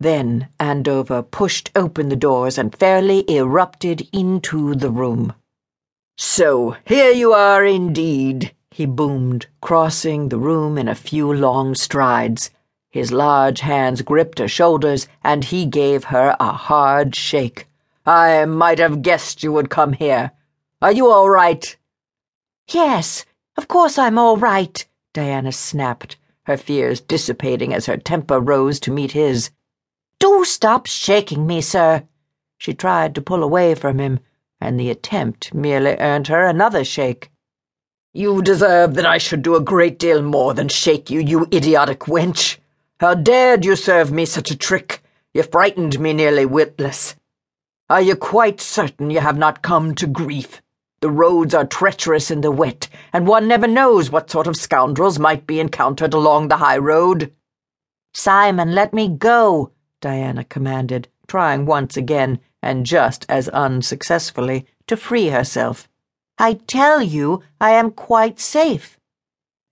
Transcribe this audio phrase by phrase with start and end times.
[0.00, 5.34] Then Andover pushed open the doors and fairly erupted into the room.
[6.16, 12.50] So here you are indeed, he boomed, crossing the room in a few long strides.
[12.90, 17.66] His large hands gripped her shoulders, and he gave her a hard shake.
[18.06, 20.32] I might have guessed you would come here.
[20.82, 21.76] Are you all right?
[22.68, 23.24] Yes,
[23.56, 28.90] of course I'm all right, Diana snapped, her fears dissipating as her temper rose to
[28.90, 29.50] meet his.
[30.24, 32.04] Do stop shaking me, sir.
[32.56, 34.20] She tried to pull away from him,
[34.58, 37.30] and the attempt merely earned her another shake.
[38.14, 42.00] You deserve that I should do a great deal more than shake you, you idiotic
[42.08, 42.56] wench.
[43.00, 45.02] How dared you serve me such a trick?
[45.34, 47.16] You frightened me nearly witless.
[47.90, 50.62] Are you quite certain you have not come to grief?
[51.00, 55.18] The roads are treacherous in the wet, and one never knows what sort of scoundrels
[55.18, 57.30] might be encountered along the high road.
[58.14, 59.73] Simon, let me go,
[60.04, 65.88] Diana commanded, trying once again, and just as unsuccessfully, to free herself.
[66.36, 68.98] I tell you, I am quite safe.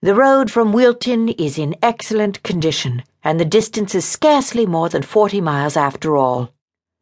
[0.00, 5.02] The road from Wilton is in excellent condition, and the distance is scarcely more than
[5.02, 6.50] forty miles after all.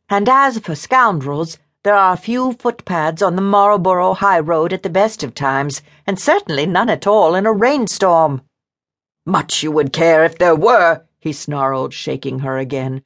[0.09, 4.91] And as for scoundrels, there are few footpads on the Marlborough High Road at the
[4.91, 8.43] best of times, and certainly none at all in a rainstorm.
[9.25, 13.05] Much you would care if there were, he snarled, shaking her again.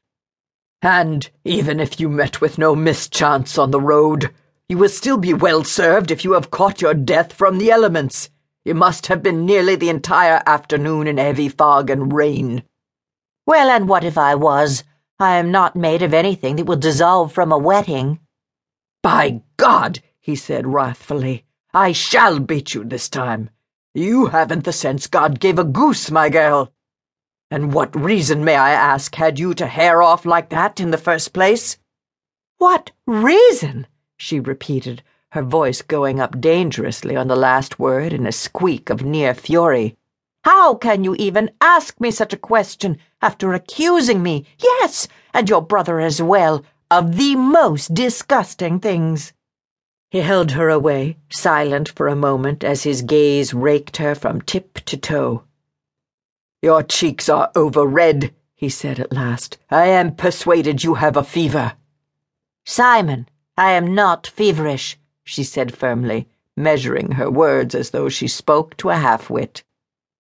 [0.85, 4.35] And even if you met with no mischance on the road,
[4.69, 8.29] you will still be well served if you have caught your death from the elements.
[8.67, 12.65] You must have been nearly the entire afternoon in heavy fog and rain.
[13.47, 14.85] Well, and what if I was?
[15.19, 18.21] I am not made of anything that will dissolve from a wetting.
[19.03, 23.49] By God, he said wrathfully, I shall beat you this time.
[23.95, 26.74] You haven't the sense God gave a goose, my girl.
[27.55, 30.99] And what reason, may I ask, had you to hare off like that in the
[30.99, 31.79] first place?
[32.59, 33.87] What reason?
[34.17, 39.05] she repeated her voice going up dangerously on the last word in a squeak of
[39.05, 39.97] near fury.
[40.43, 45.63] How can you even ask me such a question after accusing me, yes, and your
[45.63, 49.33] brother as well, of the most disgusting things?
[50.11, 54.81] He held her away, silent for a moment as his gaze raked her from tip
[54.87, 55.45] to toe.
[56.65, 59.59] Your cheeks are over red, he said at last.
[59.71, 61.75] I am persuaded you have a fever.
[62.65, 66.27] Simon, I am not feverish she said firmly,
[66.57, 69.63] measuring her words as though she spoke to a half wit.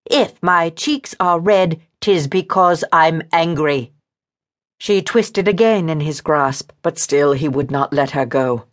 [0.04, 3.94] If my cheeks are red, tis because I'm angry.
[4.76, 8.64] She twisted again in his grasp, but still he would not let her go.